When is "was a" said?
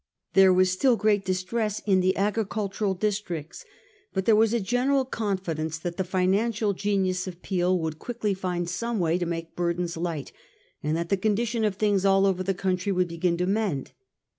4.35-4.59